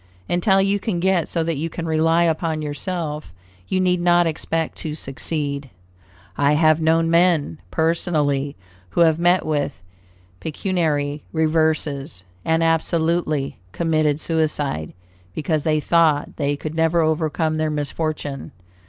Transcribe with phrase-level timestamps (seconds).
[0.27, 3.31] Until you can get so that you can rely upon yourself,
[3.67, 5.69] you need not expect to succeed.
[6.39, 8.55] I have known men, personally,
[8.89, 9.83] who have met with
[10.39, 14.93] pecuniary reverses, and absolutely committed suicide,
[15.35, 18.53] because they thought they could never overcome their misfortune.